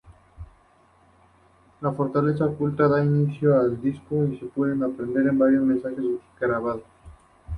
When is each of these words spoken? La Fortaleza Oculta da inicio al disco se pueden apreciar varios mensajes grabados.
La 1.81 1.91
Fortaleza 1.91 2.45
Oculta 2.47 2.87
da 2.87 3.03
inicio 3.03 3.53
al 3.55 3.79
disco 3.79 4.25
se 4.39 4.47
pueden 4.47 4.81
apreciar 4.81 5.31
varios 5.33 5.61
mensajes 5.63 5.99
grabados. 6.39 6.81